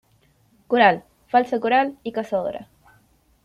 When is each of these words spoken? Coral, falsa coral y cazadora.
Coral, 0.67 0.97
falsa 1.31 1.59
coral 1.63 1.95
y 2.01 2.11
cazadora. 2.11 2.67